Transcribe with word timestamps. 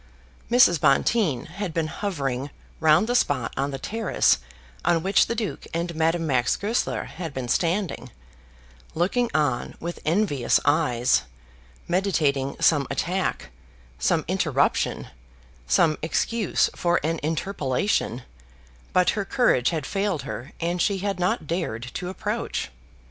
Mrs. 0.49 0.81
Bonteen 0.81 1.45
had 1.45 1.75
been 1.75 1.85
hovering 1.85 2.49
round 2.79 3.05
the 3.05 3.13
spot 3.13 3.53
on 3.55 3.69
the 3.69 3.77
terrace 3.77 4.39
on 4.83 5.03
which 5.03 5.27
the 5.27 5.35
Duke 5.35 5.67
and 5.75 5.93
Madame 5.95 6.25
Max 6.25 6.55
Goesler 6.57 7.03
had 7.03 7.35
been 7.35 7.47
standing, 7.47 8.09
looking 8.95 9.29
on 9.35 9.75
with 9.79 9.99
envious 10.03 10.59
eyes, 10.65 11.21
meditating 11.87 12.55
some 12.59 12.87
attack, 12.89 13.51
some 13.99 14.25
interruption, 14.27 15.09
some 15.67 15.99
excuse 16.01 16.67
for 16.75 16.99
an 17.03 17.19
interpolation, 17.21 18.23
but 18.93 19.11
her 19.11 19.23
courage 19.23 19.69
had 19.69 19.85
failed 19.85 20.23
her 20.23 20.51
and 20.59 20.81
she 20.81 20.97
had 20.97 21.19
not 21.19 21.45
dared 21.45 21.83
to 21.93 22.09
approach. 22.09 22.71